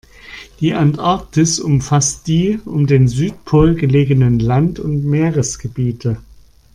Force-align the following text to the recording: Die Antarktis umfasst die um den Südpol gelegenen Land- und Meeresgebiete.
Die 0.61 0.73
Antarktis 0.73 1.59
umfasst 1.59 2.25
die 2.25 2.59
um 2.65 2.87
den 2.87 3.07
Südpol 3.07 3.75
gelegenen 3.75 4.39
Land- 4.39 4.79
und 4.79 5.05
Meeresgebiete. 5.05 6.17